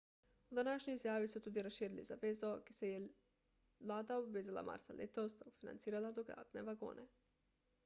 [0.51, 3.03] v današnji izjavi so tudi razširili zavezo ki se ji je
[3.91, 7.09] vlada obvezala marca letos da bo financirala dodatne vagone